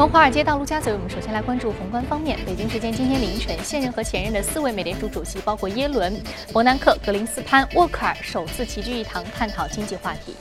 [0.00, 2.38] 从华尔街到陆家嘴，我们首先来关注宏观方面。
[2.46, 6.18] 北京时间今天凌晨，现任和前任的四位美联储主席，包括耶伦、
[6.54, 10.34] 伯南克、格林斯潘、沃克尔，首次齐聚一堂，探讨经济话题。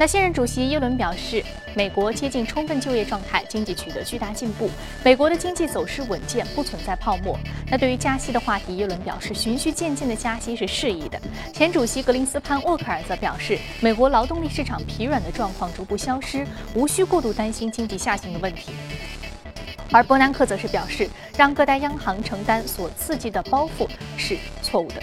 [0.00, 4.70] 那现任主席耶伦表示，美国接近充分就业状态，经济取得巨大进步，
[5.02, 7.36] 美国的经济走势稳健，不存在泡沫。
[7.68, 11.20] 那对于加息的话题，耶伦表示，循序渐进的加息是适宜的。
[11.52, 18.70] 前主席格林斯潘沃克尔则表示，美国劳动力市场疲软的状况逐步消失，无需过度担心经济下行的问题。
[19.90, 25.02] 而伯南克则是表示，让各大央行承担所刺激的包袱是错误的。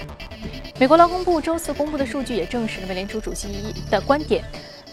[0.80, 4.42] 美国劳工部周四公布的数据也证实了美联储主席的观点。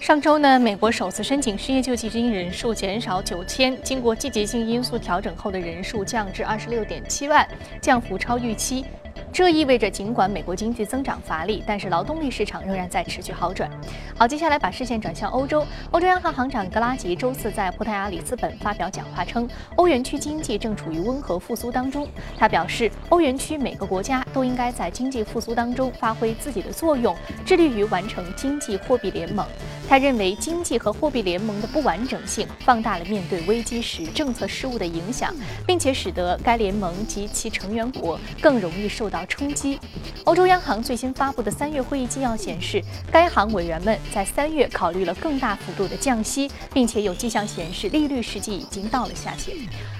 [0.02, 7.47] 上周呢，美国首次申请失业救济金人数减少九千，经过季节性因素调整后的人数降至二十六点七万，
[7.80, 8.84] 降幅超预期。
[9.33, 13.70] 这意味着，尽管美国经济增长乏力，但是劳动力市场仍然在持续好转。
[14.19, 15.65] 好，接下来把视线转向欧洲。
[15.92, 22.09] 欧洲央行行长格拉吉周四在葡萄牙里斯本发表讲话称，欧元区经济正处于温和复苏当中。
[22.37, 27.16] 他表示，欧元区每个国家都应该在经济复苏当中发挥自己的作用，
[27.47, 29.47] 致力于完成经济货币联盟。
[29.92, 35.34] 他认为，经济和货币联盟的不完整性放大了面对危机时政策失误的影响，
[35.66, 39.22] 并且使得该联盟及其成员国更容易受到。
[39.26, 39.78] 冲击。
[40.24, 49.54] 欧洲央行最新发布的三月会议纪要显示，该行委员们在三月考虑了更大幅度的降息，并且有迹象显示利率实际已经到了下限。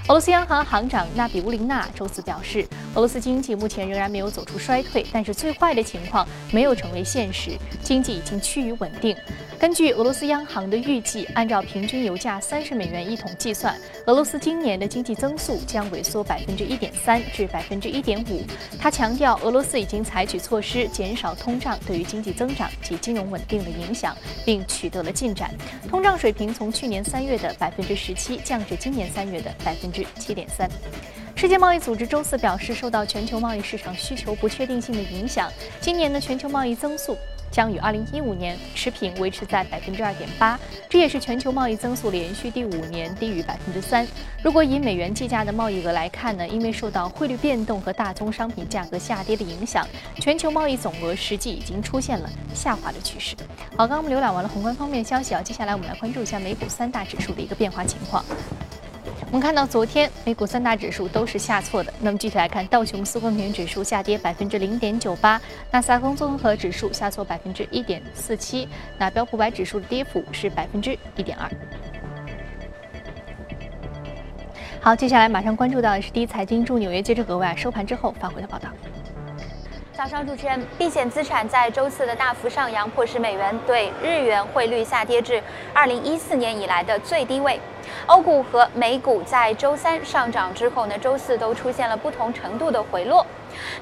[0.09, 7.51] 俄罗斯央行行长纳比乌林娜周四表示，俄罗斯经济目前仍然没有走出衰退，但是最坏的情况没有成为现实，
[7.83, 9.15] 经济已经趋于稳定。
[9.63, 18.43] 根据俄罗斯央行的预计，按照平均油价三十美元一桶计算，俄罗斯今年的经济增速将萎缩百分之一点三至百分之一点五。
[18.77, 25.55] 他强调，俄罗斯已经采取措施减少通胀对于经济增长及金融稳定的影响，并取得了进展。
[25.89, 30.69] 通胀水平从去年三月的百分之十七降至今年三月的百分之七点三。
[31.37, 35.49] 世界贸易组织周四表示，受到全球贸易市场需求不确定性的影响，
[35.81, 37.17] 今年的全球贸易增速。
[37.53, 40.59] 将与2015年持平，维持在百分之二点八，
[40.89, 44.05] 这也是全球贸易增速连续第五年低于百分之三。
[44.43, 49.87] 如果以美元计价的贸易额来看呢，因为受到汇率变动和大宗商品价格下跌的影响，
[50.17, 53.37] 全球贸易总额实际已经出现了下滑的趋势。
[53.77, 58.25] 好，刚刚我们浏览完了宏观方面消息啊，接下来我们来关注一下美股三大指数的一个变化情况。
[59.33, 61.91] 我们看到，昨天美股三大指数都是下挫的。
[62.01, 71.51] 那么具体来看，道琼斯工业指数下跌百分之零点九八，纳斯达克综合指数下挫百分之一点四七，那标普百指数的跌幅是百分之一点二。
[74.83, 78.69] 好，接下来马上关注到的是第一财经驻纽约记者格外收盘之后发回的报道。
[79.95, 87.59] 早上，主持人，避险资产在周四的大幅上扬，迫使美元对日元汇率下跌至二零一四年以来的最低位。
[88.07, 93.25] 欧股和美股在周三上涨之后呢，周四都出现了不同程度的回落。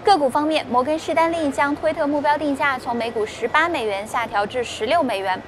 [0.02, 5.40] 个股方面，摩根士丹利将推特目标定价从每股十八美元下调至十六美元。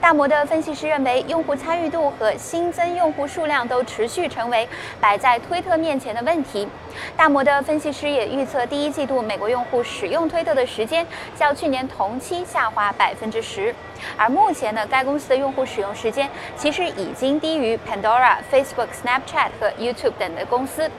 [0.00, 4.68] 大摩的分析师认为，用户参与度和新增用户数量都持续成为
[5.00, 6.68] 摆在推特面前的问题。
[7.16, 11.06] 大摩的分析师也预测，第一季度美国用户使用推特的时间
[11.38, 13.74] 较去年同期下滑百分之十。
[14.16, 20.90] 而目前呢，该公司的用户使用时间其实已经低于 Pandora、Facebook、Snapchat 和 YouTube 等的公司。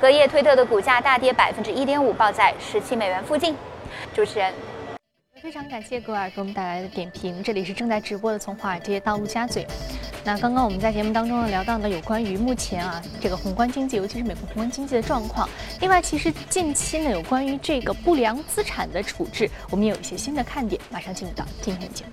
[0.00, 3.54] 隔夜，推特的股价大跌百分之一点五，报在十七美元附近。
[4.14, 4.52] 主持人。
[5.40, 7.40] 非常感谢格尔给我们带来的点评。
[7.44, 9.62] 这里是正在直播的《从华尔街到陆家嘴》。
[10.24, 15.48] 那刚刚我们在节目当中呢聊到呢有关于目前啊这个宏观经济，尤其是美国宏观经济的状况。
[15.80, 20.82] 另外，其实近期呢有关于这个不良资产的处置，我们也有一些新的看点。
[20.90, 22.10] 马上进入到今天的节目。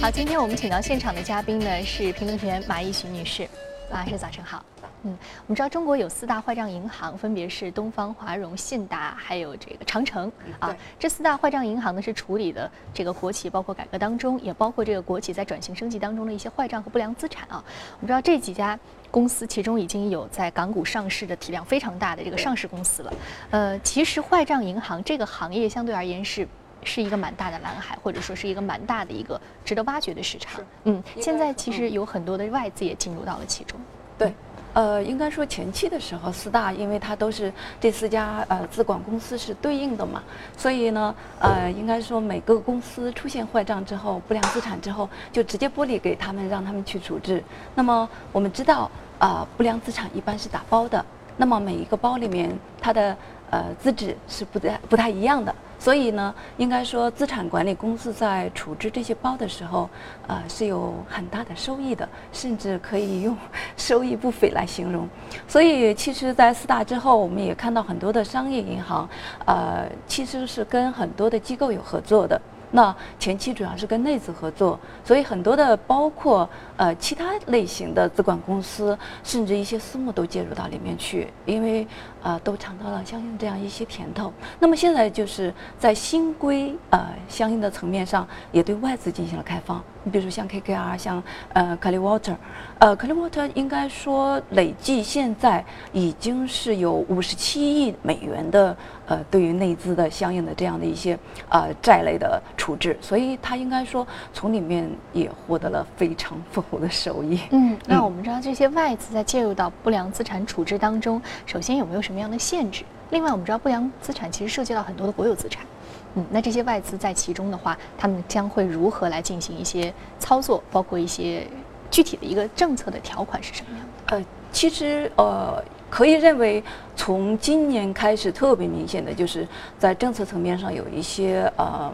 [0.00, 3.48] 好，今天我们请到现场的嘉宾呢是评论员马一寻女士。
[3.90, 4.62] 马老师，早晨好。
[5.04, 5.16] 嗯，
[5.46, 10.74] 我们知道中国有四大坏账银行，分别是东方、华融、信达，还有这个长城啊。
[10.98, 17.62] 这四大坏账银行呢，是处理的这个国企，包括改革当中，也包括这个国企在转型升级当中的一些坏账和不良资产啊。
[18.00, 18.78] 我们知道这几家
[19.10, 23.12] 公司，其中已经有在港股上市的体量非常大的这个上市公司了。
[23.50, 26.48] 呃，其实坏账银行这个行业相对而言是
[26.82, 30.64] 是一个蛮大的蓝海，或者说是一个蛮大的一个值得挖掘的市场。
[30.84, 33.78] 嗯，现在其实有很多的外资也进入到了其中。
[34.16, 34.32] 对。
[34.74, 37.50] 呃，应该说前期的时候，四大因为它都是
[37.80, 40.22] 这四家呃资管公司是对应的嘛，
[40.56, 47.42] 所以呢，呃，应该说每个公司出现坏账之后、不良资产之后，就直接剥离给他们，让他们去处置。
[47.74, 51.02] 那么我们知道，啊，不良资产一般是打包的，
[51.38, 52.50] 那么每一个包里面
[52.80, 53.16] 它的。
[53.50, 55.54] 呃资质是不太不太一样的。
[55.84, 59.86] 所以呢，应该说资产管理公司在处置这些包的时候，
[60.26, 63.36] 呃，是有很大的收益的，甚至可以用
[63.76, 65.06] 收益不菲来形容。
[65.46, 69.06] 所以，其实，在四大之后，我们也看到很多的商业银行，
[69.44, 72.40] 呃，其实是跟很多的机构有合作的。
[72.76, 81.86] 那前期主要是跟内资合作，所以很多的包括呃其他类型的资管公司，甚至一些私募都介入到里面去，因为
[82.20, 84.32] 啊都尝到了相应这样一些甜头。
[84.58, 89.80] 那么现在就是在新规呃相应的层面上，也对外资进行了开放。
[90.04, 91.22] 你比如说像 KKR，像
[91.54, 92.36] 呃 c l i Water，
[92.78, 101.18] 呃 c l i Water 应该说累计现在已经是有五十七亿美元的呃对于内资的相应的这样的一些
[101.48, 107.40] 呃债类的处置，所以它应该说从里面也获得了非常丰厚的收益。
[107.50, 112.84] 嗯， 那我们知道这些外资在介入到不良资产处置当中，首先有没有什么样的限制？
[113.10, 115.64] 另外，我们知道不良资产其实涉及到很多的国有资产。
[116.14, 120.62] 嗯，那这些外资在其中的话，他们将会如何来进行一些操作？
[120.70, 121.46] 包括一些
[121.90, 124.16] 具体的一个政策的条款是什么样的？
[124.16, 126.62] 呃，其实呃，可以认为
[126.96, 129.46] 从今年开始，特别明显的就是
[129.78, 131.92] 在政策层面上有一些呃。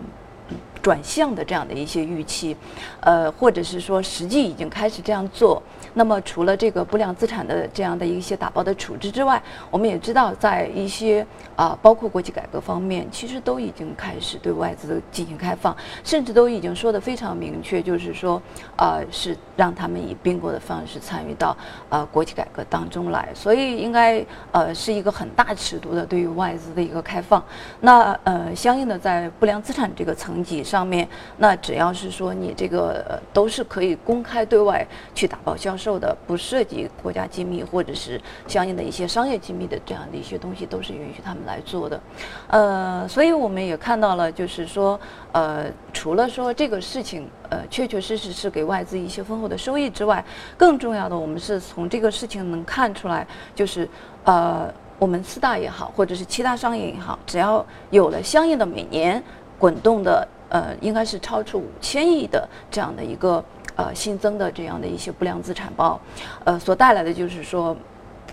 [0.83, 2.57] 转向的这样的一些预期，
[3.01, 5.63] 呃，或者是说实际已经开始这样做。
[5.95, 18.41] 那么除了这个不良资产的这样的一些打包的处置之外，我们也知道在一些啊，包括国企改革方面，其实都已经开始对外资进行开放，甚至都已经说的非常明确，就是说，
[18.77, 21.57] 呃，是让他们以并购的方式参与到
[21.89, 23.29] 呃国企改革当中来。
[23.35, 27.43] 所以应该呃是一个很大尺度的对于外资的一个开放。
[27.81, 30.63] 那呃，相应的在不良资产这个层级。
[30.71, 31.09] 上面，
[31.39, 42.01] 那只要是说你这个都是可以公开对外去打包销售的，不涉及国家机密或者是相应的一些商业机密的这样的一些东西，都是允许他们来做的。
[42.47, 44.99] 呃，所以我们也看到了，就是说，
[45.33, 50.25] 呃，除了说这个事情，呃，确确实实是给外资一些丰厚的收益之外，
[50.57, 53.27] 更重要的，我们是从这个事情能看出来，
[53.57, 53.89] 就是
[54.23, 59.21] 呃，我们四大也好，或者是其他商业银行，只要有了相应的每年
[59.59, 60.27] 滚动的。
[60.51, 63.43] 呃，应该是超出五千亿的这样的一个
[63.77, 65.99] 呃新增的这样的一些不良资产包，
[66.45, 67.75] 呃，所带来的就是说，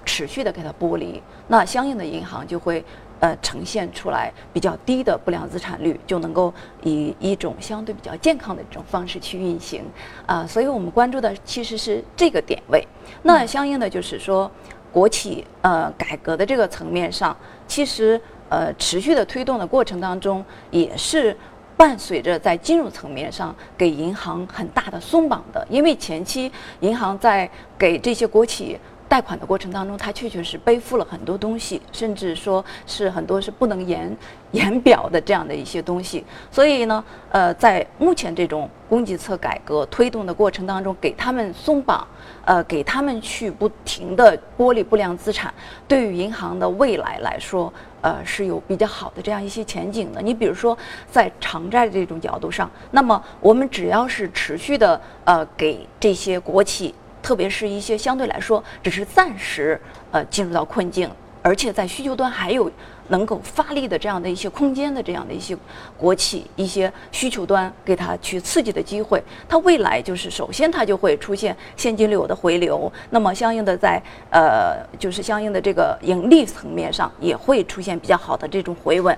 [0.03, 2.83] 持续的给它剥离，那相应的银行就会
[3.19, 9.83] 呃呈现出来比较低的不良资产率，就能够以一种相对比较健康的这种方式去运行
[10.25, 12.83] 啊，所以我们关注的其实是这个点位。
[13.21, 14.49] 那相应的就是说，
[14.91, 17.37] 国企呃改革的这个层面上，
[17.67, 18.19] 其实
[18.49, 21.37] 呃持续的推动的过程当中也是。
[21.77, 27.47] 伴随着在金融层面上给银行很大的松绑的，因为前期银行在
[27.77, 28.77] 给这些国企
[29.07, 34.17] 贷款的过程当中，它确确实背负了很多东西，甚至说是很多是不能言
[34.51, 36.25] 言表的这样的一些东西。
[36.51, 42.05] 所以呢，呃，在目前这种供给侧改革推动的过程当中，给他们松绑，
[42.43, 45.53] 呃，给他们去不停的剥离不良资产，
[45.87, 47.71] 对于银行的未来来说。
[48.01, 50.21] 呃，是有比较好的这样一些前景的。
[50.21, 50.77] 你比如说，
[51.11, 59.79] 在偿债这种角度上，那么我们只要是持续的呃给这些国企，特别是一些相对来说只是暂时
[60.11, 61.09] 呃进入到困境，
[61.41, 62.71] 而且在需求端还有。
[63.09, 65.57] 能够发力的这样的一些空间的这样的一些
[65.97, 79.17] 国企一些需求端给它去刺激的机会，它未来就是首先它就会出现现金流的回流，那么相应的在呃就是相应的这个盈利层面上也会出现比较好的这种回稳，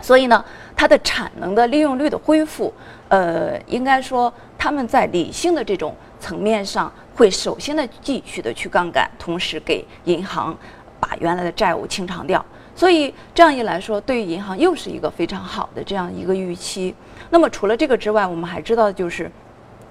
[0.00, 0.44] 所以呢，
[0.76, 2.72] 它的产能的利用率的恢复，
[3.08, 10.56] 呃，应该说他们在理性的这种层面上会首先的继续的去杠杆，同时给银行
[11.00, 12.44] 把原来的债务清偿掉。
[12.78, 16.94] 所以这样一来说，对于银行又是一个非常好的这样一个预期。
[17.28, 19.28] 那么除了这个之外，我们还知道就是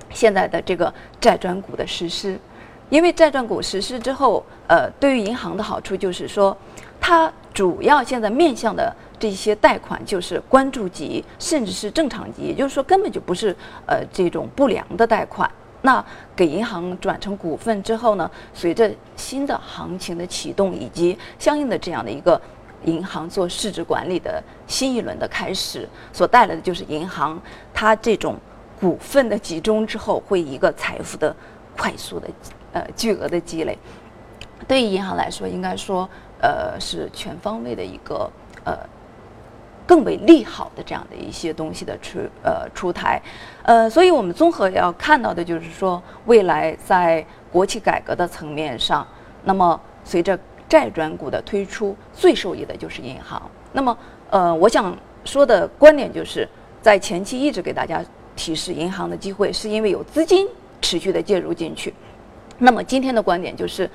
[0.10, 2.40] 现在的这个债转股的实施，
[2.90, 6.56] 因为债转股实施之后，呃，对于银行的好处就是说，
[7.02, 13.54] 它主要现在面向的这些贷款就是关注级，甚至是正常级，也就是说根本就不是
[13.86, 15.52] 呃这种不良的贷款。
[15.82, 16.04] 那
[16.36, 22.42] 给银行转成股份之后呢，随着新的行情的启动以及相应的这样的一个。
[22.86, 27.40] 银行做市值管理的新一轮的开始，所带来的就是银行
[27.74, 28.36] 它这种
[28.80, 31.36] 股份的集中之后，会一个财富的
[31.76, 32.28] 快速的
[32.74, 33.78] 呃巨额的积累。
[34.68, 36.08] 对于银行来说，应该说
[36.40, 38.30] 呃是全方位的一个
[38.64, 38.78] 呃
[39.86, 43.22] 更为利好的这样的一些东西的出呃出台。
[43.64, 49.06] 呃，所以我们综合要看到的就是说，未来在国企改革的层面上，
[49.44, 53.42] 那么随着债转股的推出，最受益的就是银行。
[53.74, 53.98] 那么，
[54.30, 56.48] 呃，我想说的观点就是，
[56.82, 58.04] 在前期一直给大家
[58.36, 60.48] 提示银行的机会，是因为有资金
[60.82, 61.94] 持续的介入进去。
[62.60, 63.88] 那么今天的观点就是，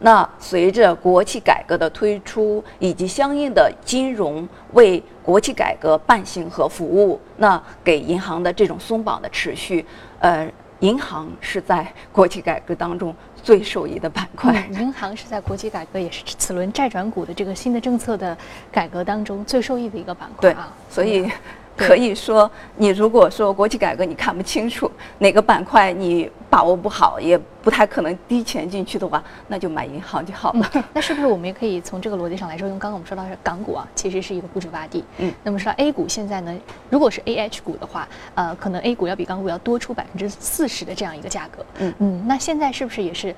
[0.00, 9.86] 那随着国企改革的推出，以及相应的金融为国企改革伴行和服务，那给银行的这种松绑的持续，
[10.18, 10.46] 呃，
[10.80, 14.68] 银行是在国企改革当中最受益的板块。
[14.72, 18.36] 银行是在国企改革也是此轮债转股的这个新的政策的
[18.70, 20.72] 改革当中最受益的一个板块啊。
[20.90, 21.30] 所以。
[21.76, 30.68] 可以说，你如果说国企改革你看不清楚哪个板块你把握不好，也不太可能低钱进去的话，那就买银行就好了。
[30.92, 35.04] 那是不是我们也可以从这个逻辑上来说，用刚刚我们说到是港股啊，其实是一个估值洼地。
[35.18, 35.32] 嗯。
[35.44, 36.52] 那么说到 A 股现在呢，
[36.90, 41.64] 如果是 A H 股的话，呃，可能 A 股要比港股要多出百分之四十的这样一个价格。
[41.78, 42.26] 嗯嗯。
[42.26, 43.32] 那现在是不是也是，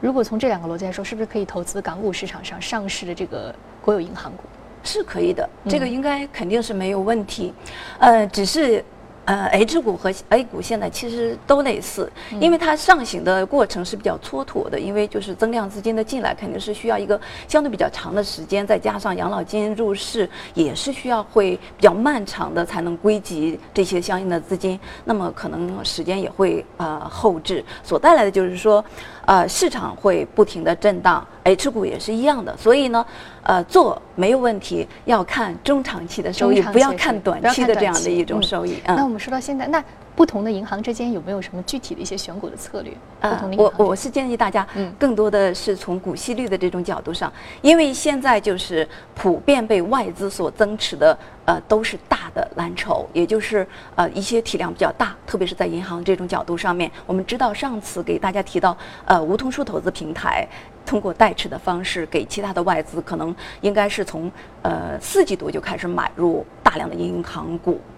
[0.00, 4.42] 如果从这两个逻辑来说，是不是可以投资港股市场上上市的这个国有银行股？
[4.82, 7.54] 是可以的，这个应该肯定是没有问题，
[8.00, 8.84] 呃，只是。
[9.26, 28.84] 呃，H 股和 A 股现在其实都类似，因为它上行的过程是比较蹉跎的，因为就是增量资金的进来肯定是需要一个相对比较长的时间，再加上养老金入市也是需要会比较漫长的才能归集这些相应的资金，那么可能时间也会呃后置，所带来的就是说，
[29.26, 33.04] 呃市场会不停的震荡，H 股也是一样的，所以呢，
[33.42, 38.96] 呃做没有问题，要看中长期的收益，不要看短期的这样的一种收益，嗯。
[38.96, 39.84] 那我们说到现在，那
[40.16, 42.92] 不同的银行之间有没有什么具体的一些选股的策略？
[43.20, 47.30] 呃，我我是建议大家，嗯，更多的是从股息率的这种角度上，
[47.60, 56.90] 因为现在就是普遍被外资所增持的，呃，都是大的蓝筹，也就是呃一些体量比较大，特别是在银行这种角度上面。
[57.06, 60.48] 我们知道上次给大家提到，呃，梧桐树投资平台
[60.86, 64.32] 通过代持的方式给其他的外资，可能应该是从
[64.62, 67.95] 呃四季度就开始买入大量的银行股，呃。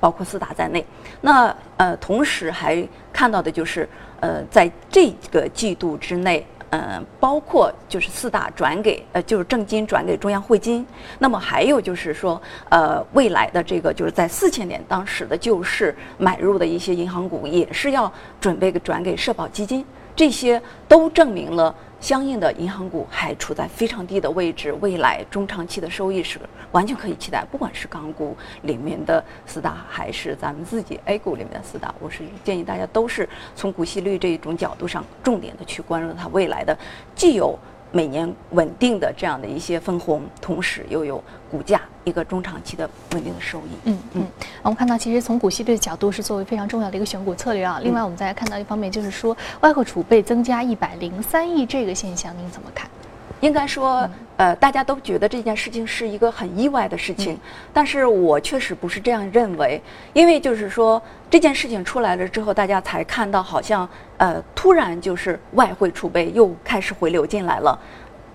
[0.00, 0.84] 包括四大在内，
[1.20, 3.88] 那呃，同时还看到的就是，
[4.20, 10.86] 呃，在这个季度之内，呃，包括就是四大转给，呃，就是正金转给中央汇金，
[11.18, 19.84] 那么还有就是说，呃，未来的这个就是在四千点当时的救市买入的一些银行股，也是要准备转给社保基金，
[20.18, 21.72] 这些都证明了。
[22.00, 26.38] 相应的银行股还处在非常低的位置，未来中长期的收益是
[26.70, 27.44] 完全可以期待。
[27.50, 36.76] 不管是港股里面的四大，还是咱们自己 A 股里面的四大，我是建议大家都是从股息率这一种角度上，重点的去关注它未来的，
[37.14, 37.56] 既有。
[37.90, 43.70] 每年稳定的这样的一些分红，同时又有股价一个中长期的稳定的收益。
[43.84, 44.26] 嗯嗯，
[44.62, 47.80] 我们看到其实从股息率的角度是作为非常重要的一个选股策略啊。
[47.82, 52.90] 另外，我们再来看到一方面就是说外汇储备增加一百零三亿这个现象，您怎么看？
[53.40, 57.36] 应该说，呃，大家都觉得这件事情是一个很意外的事情，
[57.72, 67.76] 但是我确实不是这样认为，因为就是说这件事情出来了之后，大家才看到好像，呃，突然就是外汇储备又开始回流进来了，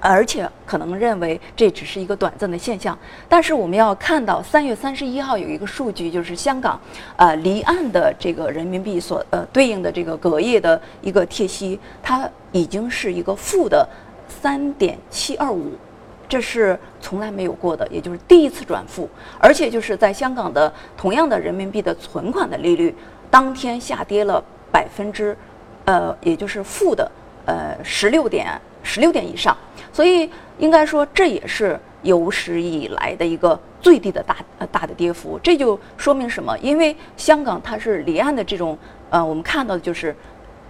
[0.01, 6.77] 而且可能认为这只是一个短暂的现象，但是我们要看到三月三十一号有一个数据，就是香港，
[7.15, 13.87] 呃，离岸的这个人民币所呃对应的这个隔夜的一个贴息，它已经是一个负的。
[14.41, 15.71] 三点七二五，
[16.33, 22.91] 这是从来没有过的，也就是第一次转负，而且就是在香港的同样的人民币的存款的利率，
[23.29, 25.37] 当天下跌了百分之，
[25.85, 27.11] 呃，也就是负的
[27.45, 29.55] 呃十六点十六点以上，
[29.91, 36.57] 所以应该说这也是有史以来的一个最低的大呃大的跌幅，这就说明什么？
[36.57, 38.75] 因为香港它是离岸的这种
[39.11, 40.15] 呃，我们看到的就是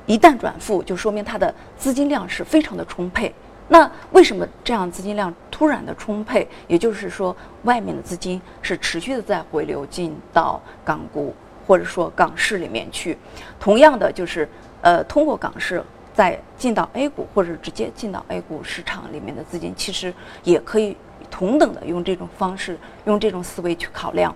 [0.08, 3.34] 一旦转负，就说明它的资金量是非常的充沛。
[3.74, 6.48] 那为什么这样资金量突然的充沛？
[6.68, 11.34] 也就是说，外面的资金是持续的在回流进到港股
[11.66, 13.18] 或者说港市里面去。
[13.60, 14.48] 同样的，就是
[14.82, 20.14] 呃，通过港市再进到 A 股或者直接进到 A 股市场里面的资金，其实
[20.44, 20.96] 也可以
[21.32, 24.36] 同等的用这种方式、用这种思维去考量。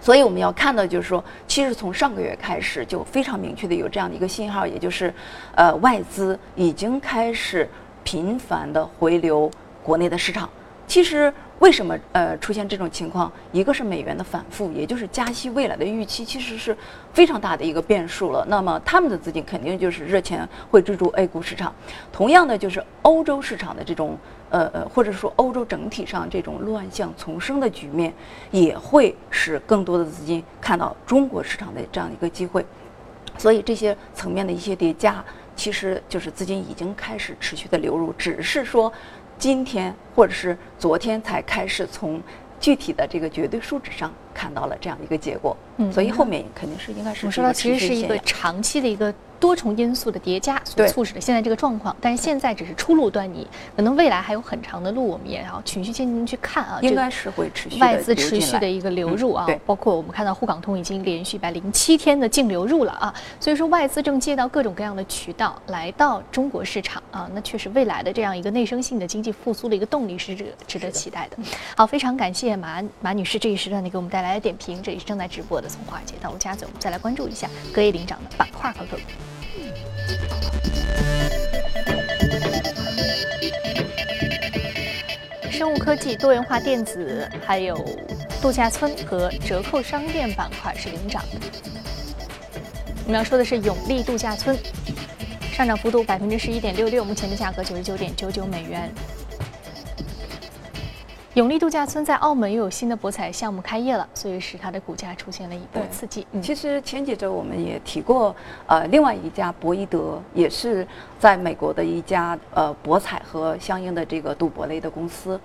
[0.00, 5.12] 所以我们要看到，就是说，其实从上个月开始就非常明确的有这样的一个信号，也就是
[5.54, 7.68] 呃，外资已经开始。
[8.06, 9.50] 频繁的回流
[9.82, 10.48] 国内的市场，
[10.86, 13.30] 其实为什么呃出现这种情况？
[13.50, 16.76] 一个是美元的反复，也就是加息未来的预期，其实是
[17.12, 18.46] 非常大的一个变数了。
[18.48, 21.74] 那么他们的资金肯定就是热钱会追逐 A 股市场。
[22.12, 24.16] 同样的，就是欧洲市场的这种
[24.50, 28.14] 呃呃，或者说欧洲整体上这种乱象丛生的局面，
[28.52, 32.64] 也会使更多的资金看到中国市场的这样一个机会。
[33.36, 35.24] 所以这些层面的一些叠加。
[35.56, 38.92] 其实就是资金已经开始持续的流入，只是说
[39.38, 42.22] 今天或者是昨天才开始从
[42.60, 45.56] 具体的这个绝对数值上看到了这样一个结果。
[45.78, 49.12] 嗯，所以后面肯定是应该是我说到其实是一个长期的一个。
[49.38, 56.78] 多重因素的叠加所促使的现在这个状况，但是现在只是初露端倪，可能未来还有很长的路，我们也要循序渐进去看啊。
[56.82, 71.36] 应该是会持续外资持续的一个流入啊，包括我们看到沪港通已经连续一百零七天的净流入了啊，所以说外资正借到各种各样的渠道来到中国市场啊，那确实未来的这样一个内生性的经济复苏的一个动力是值值得期待的。
[71.76, 79.02] 好，非常感谢马马女士这一时段呢给我们带来的点评，这里是正在直播的从华尔街到陆家嘴，我们再来关注一下隔夜领涨的板块和个股。
[85.56, 87.82] 生物科技、多元化电子，还有
[88.42, 91.40] 度假村和折扣商店板块是领涨的。
[93.06, 94.54] 我们要说的是永利度假村，
[95.54, 98.92] 上涨幅度百分之十一点六六，目前的价格九十九点九九美元。
[101.36, 106.26] 永利度假村在澳门又有新的博彩项目开业了，所以使它的股价出现了一波刺激。
[106.40, 108.34] 其实前几周我们也提过，
[108.66, 110.88] 呃，另外一家博伊德也是
[111.18, 115.38] 在美国的一家呃博彩和相应的这个赌博类的公司，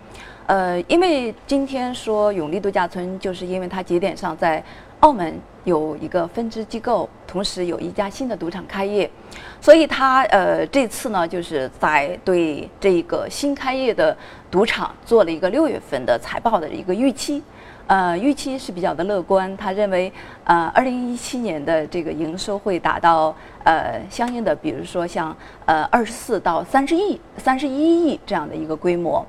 [0.45, 4.63] 呃，因为今天说永利度假村，就是因为它节点上在。
[5.01, 9.09] 澳门有一个分支机构，同时有一家新的赌场开业，
[9.59, 14.15] 所以他呃这次呢就是在对这个新开业的
[14.51, 17.41] 赌场做了一个六月份的财报的一个预期，
[17.87, 20.11] 呃预期是比较的乐观，他认为
[20.43, 29.25] 呃二零一七年的这个营收会达到呃相应的，比如说像呃二十四到三十亿、三十一亿这样的一个规模。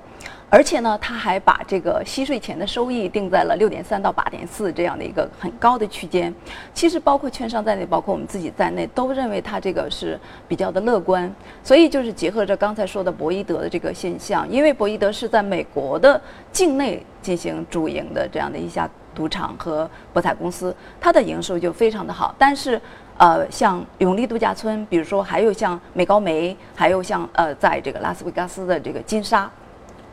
[0.52, 6.32] 而且呢，他还把这个息税前的收益定在了六点三到八点四这样的一个很高的区间。
[6.74, 11.34] 其实包括券商在内，包括我们自己在内，都认为它这个是比较的乐观。
[11.64, 16.20] 所以就是结合着刚才说的博伊德的这个现象，因为博伊德是在美国的
[16.52, 22.34] 境内进行主营的这样的一家赌场和博彩公司，它的营收就非常的好。
[22.38, 22.78] 但是，
[23.16, 29.50] 呃，像永利度假村，比如说还有像美高梅，还有像呃，在这个拉斯维加斯的这个金沙。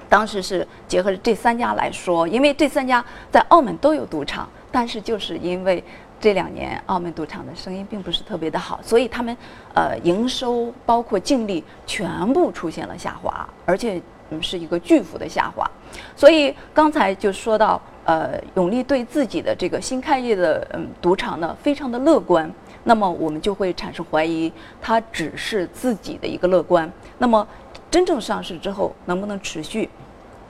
[0.09, 5.83] 当时是结合这三家来说，因为这三家在澳门都有赌场，但是就是因为
[6.19, 9.37] 这两年澳门赌场的生意并不是特别的好，所以他们
[9.75, 15.69] 呃营收包括净利全部出现了下滑，而且嗯是一个巨幅的下滑。
[16.15, 22.51] 所以刚才就说到，呃，永利对自己的这个新开业的嗯赌场呢非常的乐观，
[22.83, 27.47] 那么我们就会产生怀疑，它只是自己的一个乐观，那么。
[27.91, 29.89] 真正上市之后能不能持续，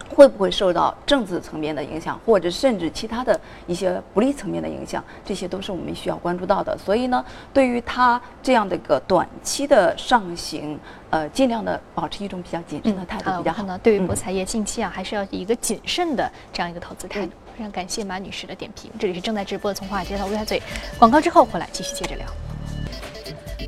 [0.09, 6.77] 会不会受到政治层面的影响，或者甚至其他的一些不利层面的影响，这些都是我们需要关注到的。
[6.77, 7.23] 所以呢，
[7.53, 10.77] 对于它这样的一个短期的上行，
[11.11, 13.77] 呃，尽量的保持一种比较谨慎的态度比较好。
[13.77, 17.31] 对于博彩业近期啊，还是要以一个谨慎的这样一个投资态度。
[17.55, 18.89] 非常感谢马女士的点评。
[18.97, 20.61] 这里是正在直播的从华尔街到陆家嘴，
[20.97, 22.25] 广告之后回来继续接着聊。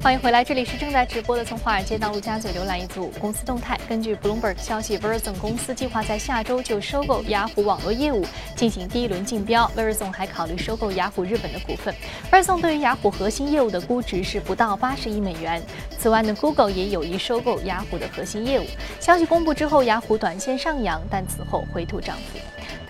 [0.02, 1.46] 欢迎回来，这里是正在直播的。
[1.46, 3.80] 从华尔街到陆家嘴，浏览一组公司动态。
[3.88, 9.72] 根据 Bloomberg 消息，Verizon 公司计划在下周就收购雅虎网络业务进行第一轮竞标。
[9.78, 11.94] Verizon 还考虑收购雅虎日本的股份。
[12.32, 15.62] Verizon 对于雅虎核心业务的估值是不到八十亿美元。
[16.00, 18.66] 此外呢，Google 也有意收购雅虎的核心业务。
[19.00, 22.40] 消息公布之后，雅虎短线上扬，但此后回吐涨幅。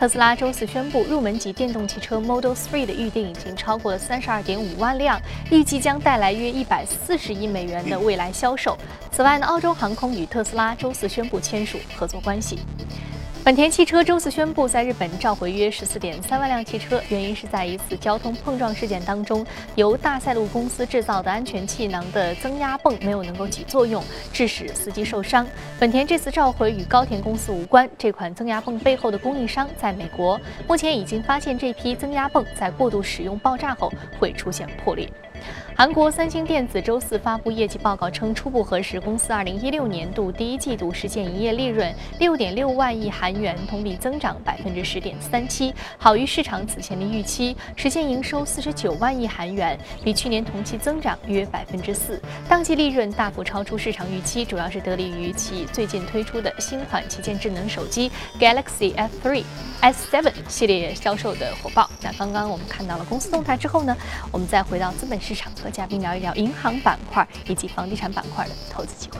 [0.02, 8.76] 特斯拉周四宣布，入门级电动汽车 Model 3的预定已经超过了三十二点五万辆，预计将带来约一百四十亿美元的未来销售。
[9.12, 12.58] 此外呢，澳洲航空与特斯拉周四宣布签署合作关系。
[13.44, 25.48] 本田汽车周四宣布，在日本召回约十四点三万辆汽车，原因是在一次交通碰撞事件当中，由大赛路公司制造的安全气囊的增压泵没有能够起作用，致使司机受伤。
[25.80, 35.10] 本田这次召回与高田公司无关，这款增压泵背后的供应商在美国，目前已经发现这批增压泵在过度使用爆炸后会出现破裂。
[35.76, 52.20] 韩国三星电子周四发布业绩报告称，初步核实公司2016年度第一季度实现营业利润6.6万亿韩元，同比增长10.37%，好于市场此前的预期，实现营收49万亿韩元，比去年同期增长约4%。
[52.48, 59.44] 当季利润大幅超出市场预期，主要是得力于其最近推出的新款旗舰智能手机 Galaxy F3、
[59.82, 61.90] S7 系列销售的火爆。
[62.04, 63.98] 那刚刚我们看到了公司动态之后呢，
[64.32, 65.52] 我们再回到资本市场。
[65.62, 69.20] 和嘉宾聊一聊银行板块以及房地产板块的投资机会。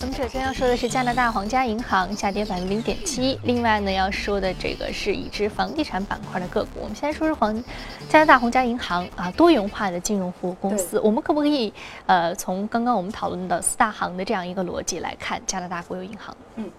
[0.00, 6.80] 我们首先要说的是加拿大皇家银行下跌百分之零点七，另外呢要说的这个是已知房地产板块的个股。
[6.80, 7.52] 我们先说说皇
[8.08, 11.00] 加拿大皇家银行啊，多元化的金融服务公司。
[11.00, 11.72] 我们可不可以
[12.06, 16.36] 呃从刚刚我们讨论的四大行的这样一个逻辑来看加拿大国有银行？
[16.54, 16.70] 嗯，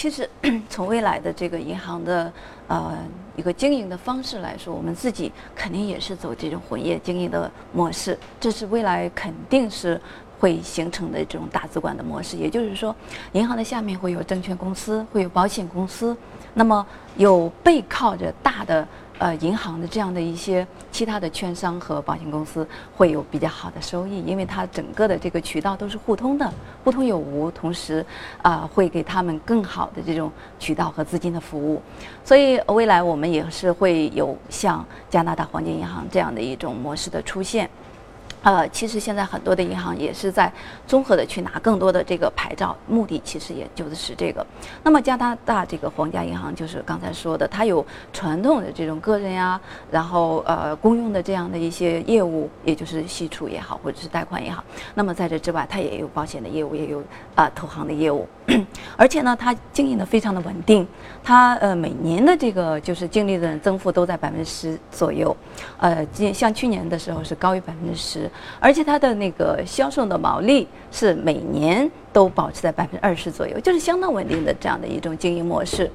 [0.00, 0.26] 其实
[0.70, 2.32] 从未来的这个银行的
[2.68, 2.96] 呃
[3.36, 10.00] 一个经营的方式来说，我们自己肯定也是走这种混业经营的模式，这是未来肯定是。
[10.38, 12.96] 会形成的这种大资管的模式，也就是说，
[13.32, 16.16] 银行的下面会有证券公司，会有保险公司，
[16.54, 16.86] 那么
[17.18, 18.88] 有背靠着大的
[19.20, 26.50] 呃银行的这样的一些其他的券商和保险公司会有比较好的收益，因为它整个的这个渠道都是互通的，
[26.82, 28.04] 互通有无，同时
[28.40, 31.82] 啊会给他们更好的这种渠道和资金的服务，
[32.24, 37.68] 所以未来我们也是会有像加拿大黄金银行这样的一种模式的出现。
[38.42, 40.50] 呃，其实现在很多的银行也是在
[40.86, 44.44] 综合的去拿更多的这个牌照，目的其实也就是这个。
[44.82, 54.64] 那么加拿大这个皇家银行就是刚才说的，它有传统的这种个人呀，然后呃公用的这样的一些业务，也就是息储也好，或者是贷款也好。
[54.94, 57.02] 那么在这之外，它也有保险的业务，也有
[57.34, 58.26] 啊投行的业务，
[58.96, 60.88] 而且呢，它经营的非常的稳定，
[61.22, 65.36] 它呃每年的这个就是净利润增幅都在百分之十左右，
[65.78, 68.29] 呃，像去年的时候是高于百分之十。
[68.58, 75.90] 而且它的那个销售的毛利是每年都保持在百分之二十左右，就是相当稳定的这样的一种经营模式。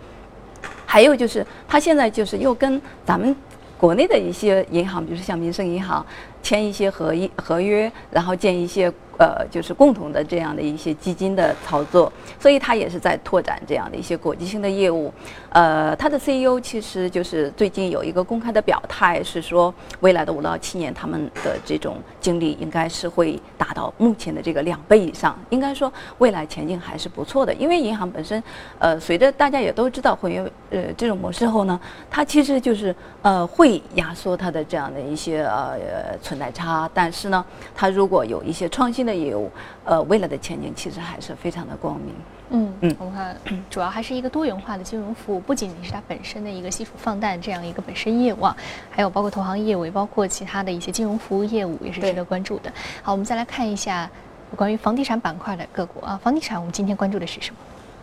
[0.86, 3.36] 还有就是，它现在就是又跟咱们
[3.78, 6.06] 国内的一些银行，比如说像民生银行，
[6.42, 8.92] 签一些合一合约，然后建一些。
[9.18, 15.10] 呃，就是共同的这样的一些基金的操作，所以他也是在拓展这样的一些国际性的业务。
[15.52, 25.38] 呃，他的 CEO 其实就是最近有一个公开的表态，是说未来的五到七年，他们的这种精力应该是会达到目前的这个两倍以上。
[25.52, 28.44] 应该说未来前景还是不错的，因为银行本身，
[28.80, 39.06] 呃，随着大家也都知道混元呃这种模式后呢，它其实就是呃会压缩它的这样的一些呃存在差，但是呢，它如果有一些创新。
[39.06, 39.52] 的业务，
[39.84, 42.12] 呃，未来的前景其实还是非常的光明。
[42.50, 43.36] 嗯嗯，我们看，
[43.70, 48.56] 主要还是一个多元化的金融服务，不仅仅是它本身的一个基础放贷这样一个本身业务，啊，
[48.92, 52.72] 还有包括投行业务，也包括其他的一些金融服务业务，也是值得关注的。
[53.02, 54.10] 好，我们再来看一下
[54.56, 57.58] 关于房地产板块的个股啊，房地产我们今天关注的是什么？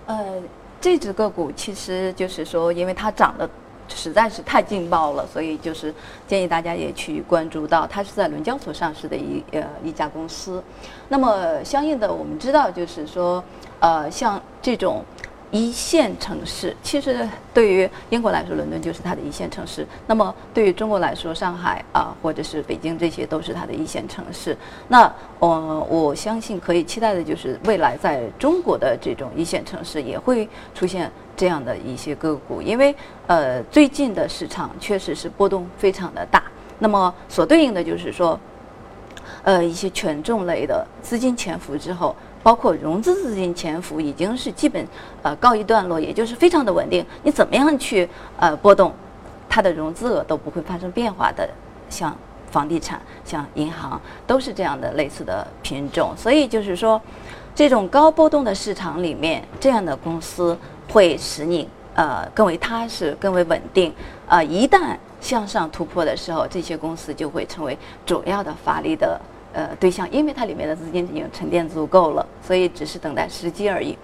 [0.06, 0.42] 呃，
[0.80, 3.48] 这只个股其实就是说，因为它涨得。
[3.94, 5.92] 实在是太劲爆了，所以就是
[6.26, 10.62] 建议大家也去关注到，它是在伦交所上市的一呃一家公司。
[11.08, 13.44] 那么相应的，我们知道就是说，
[13.82, 15.04] 呃，像这种。
[15.54, 19.86] 一线城市，其实对于英国来说，伦敦就是它的一线城市。
[20.06, 24.56] 那么对于中国来说，上海啊，或者是北京，这些都是它的一线城市。
[24.88, 36.42] 那我我相信可以期待的就是未来在中国的这种一线城市也会出现这样的一些个股，因为呃最近的市场确实是波动非常的大。
[36.78, 38.40] 那么所对应的就是说，
[39.42, 42.16] 呃一些权重类的资金潜伏之后。
[42.42, 44.86] 包括融资资金潜伏已经是基本
[45.22, 47.04] 呃告一段落，也就是非常的稳定。
[47.22, 48.92] 你怎么样去呃波动，
[49.48, 51.48] 它的融资额都不会发生变化的。
[51.88, 52.16] 像
[52.50, 56.12] 房地产、像银行都是这样的类似的品种。
[56.16, 57.00] 所以就是说，
[57.54, 60.56] 这种高波动的市场里面，这样的公司
[60.90, 63.92] 会使你呃更为踏实、更为稳定。
[64.26, 69.20] 呃，一旦向上突破的时候，这些公司就会成为主要的发力的。
[69.52, 73.96] 呃，对象，因为它里面的资金已经沉淀足够了，所以只是等待时机而已。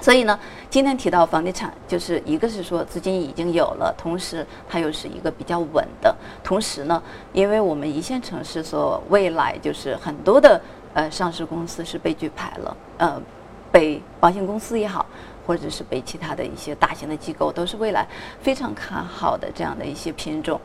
[0.00, 0.36] 所以呢，
[0.68, 6.12] 今天提到房地产，就是一个是说资金已经有了，同时它又是一个比较稳的。
[6.42, 7.00] 同时呢，
[7.32, 10.60] 因为我们一线城市所未来就是很多的
[10.94, 13.22] 呃上市公司是被举牌了，呃，
[13.70, 15.06] 被保险公司也好，
[15.46, 18.04] 或者是被其他的一些大型的机构，都是未来
[18.40, 20.60] 非常看好的这样的一些品种。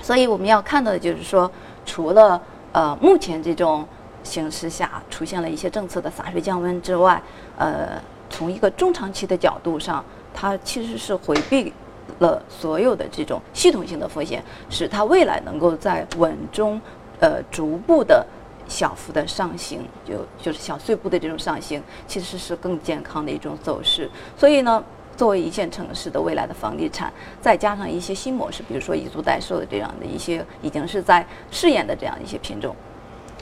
[0.00, 1.50] 所以我们要看到的就是说，
[1.84, 2.40] 除了
[2.72, 3.86] 呃，目前这种
[4.22, 7.22] 形势下出现了一些政策的洒水降温之外，
[7.58, 11.72] 呃，从一个中长期的角度上，它其实是回避
[12.20, 16.80] 了所有的这种系统性的风险，使它未来能够在稳中
[17.20, 18.26] 呃逐步的
[18.66, 24.10] 小幅的上行，就就是小碎步的这种上行，其实是更健康的一种走势。
[24.36, 24.82] 所以呢。
[25.16, 32.74] 作为一线城市的未来的房地产，再加上一些新模式，比如说以租代售的这样的一些已经是在试验的这样一些品种，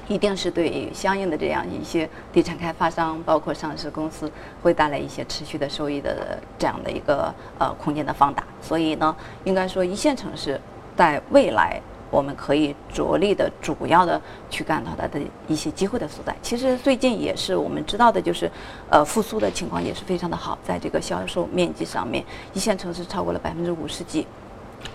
[0.09, 4.30] 一定是对于相应的这样一些地产开发商，包括上市公司，
[4.62, 8.42] 会带来一些持续的收益的这样的一个呃空间的放大。
[8.61, 10.61] 所以呢，应该说一线城市
[10.96, 11.80] 在未来
[12.11, 14.20] 我们可以着力的、主要的
[14.51, 16.35] 去看到它的一些机会的所在。
[16.42, 18.51] 其实最近也是我们知道的，就是
[18.90, 24.27] 呃复苏的情况也是非常的好，在这个销售面积上面，一线城市超过了百分之五十几。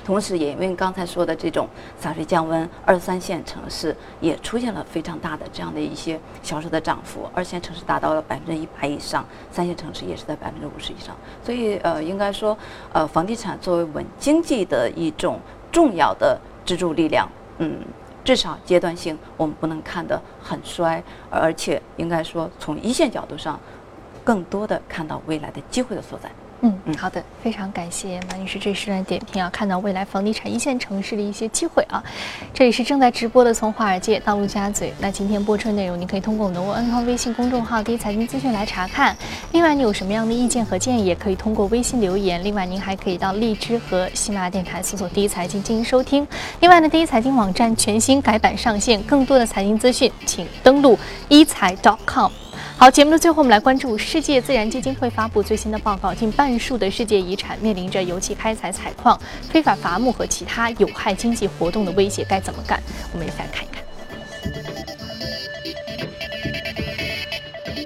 [0.04, 1.68] 同时，也因为刚才说的这种
[2.00, 11.16] 洒水降温，二三线城市也出现了非常大的这样的一些销售的涨幅，二线城市达到了百分之一百以上，三线城市也是在百分之五十以上。
[11.44, 12.58] 所以，呃，应该说，
[12.94, 15.40] 呃，房地产作为稳经济的一种
[15.72, 17.80] 重要的支柱力量，嗯，
[18.24, 23.60] 至少阶段性我们不能看得很衰，而且应该说从一线角度上，
[24.24, 26.30] 更多的看到未来的机会的所在。
[26.62, 32.04] 嗯，好的，非常感谢马女士这时段点评啊，看到未来房地产一线城市的一些机会啊。
[32.54, 39.16] 这里是正在直播的从华尔街到陆家嘴，那今天播出内容，你可以通过我们的安康微信公众号“第一财经资讯”来查看。
[39.52, 42.44] 另外，你有什么样的意见和建议，也可以通过微信留言。
[42.44, 46.26] 另外，您还可以到荔枝和喜马拉雅电台搜索“第一财经”进行收听。
[46.62, 51.76] 另外呢，第一财经网站全新改版上线，更多的财经资讯，请登录一财
[52.08, 52.32] .com。
[52.78, 62.82] 好，节目的最后，我们来关注世界自然基金会发布最新的报告，近半数的世界遗产面临着油气开采、采矿、非法伐木和其他有害经济活动的威胁，该怎么干？
[63.14, 63.84] 我们一起来看一看。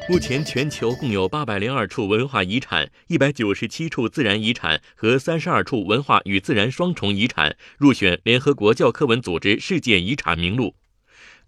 [0.09, 10.73] 目前，全球共有八百零二处文化遗产、一百九十七处自然遗产和三十二处文化与自然双重遗产入选联合国教科文组织世界遗产名录。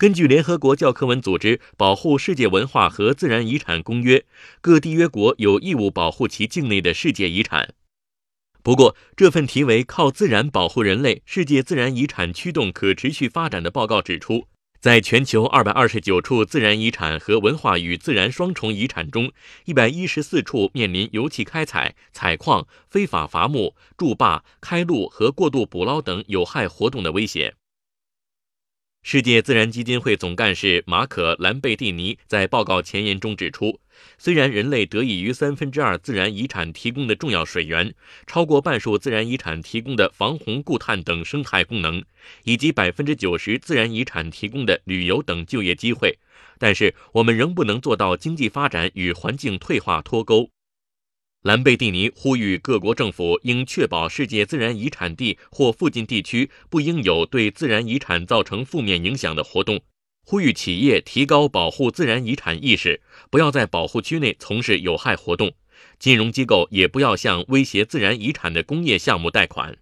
[0.01, 4.25] 根据联合国教科文组织保护世界文化和自然遗产公约，
[4.59, 7.75] 各缔约国有义务保护其境内的世界遗产。
[8.63, 14.47] 不过，这份题为《靠自然保护人类：世界自然遗产驱动可持续发展》的报告指出，
[14.79, 19.31] 在全球二百二十九处自然遗产和文化与自然双重遗产中，
[19.65, 27.53] 一百一十四处面临油气开采、采矿、非法伐木、筑坝、开路和过度捕捞等有害活动的威胁。
[29.03, 33.79] 世界自然基金会总干事马可·兰贝蒂尼在报告前言中指出，
[34.19, 37.95] 虽然人类得益于三分之二自然遗产提供的重要水源、
[38.27, 42.03] 超过半数自然遗产提供的防洪固碳等生态功能，
[42.43, 46.19] 以及百分之九十自然遗产提供的旅游等就业机会，
[46.59, 50.51] 但是我们仍不能做到经济发展与环境退化脱钩。
[51.43, 59.81] 兰贝蒂尼呼吁各国政府应确保世界自然遗产地或附近地区不应有对自然遗产造成负面影响的活动，
[60.23, 63.01] 呼吁企业提高保护自然遗产意识，
[63.31, 65.51] 不要在保护区内从事有害活动，
[65.97, 69.79] 金融机构也不要向威胁自然遗产的工业项目贷款。